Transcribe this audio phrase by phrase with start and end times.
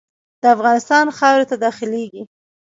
[0.41, 2.23] د افغانستان خاورې ته داخلیږي.